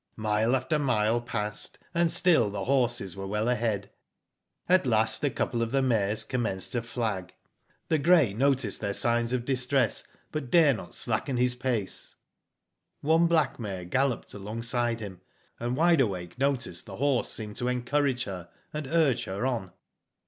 [0.15, 3.91] Mile after mile passed, and still the horses were well ahead.
[4.67, 7.35] "At last a couple of the mares commenced to flag.
[7.87, 12.15] The grey noticed their signs of distress, but dare not slacken his pace.
[13.01, 15.21] "One black mare galloped alongside him,
[15.59, 19.71] and Wide Awake noticed the horse seemed to encourage her, and urge her on.